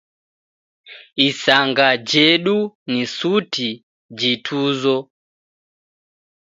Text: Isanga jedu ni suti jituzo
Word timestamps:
Isanga 1.27 1.87
jedu 2.09 2.57
ni 2.91 3.01
suti 3.15 3.69
jituzo 4.19 4.95